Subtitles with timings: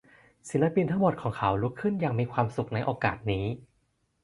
[0.49, 3.45] ศิลปินทั้งหมดของเขาลุกขึ้นอย่างมีความสุขในโอกาสนี้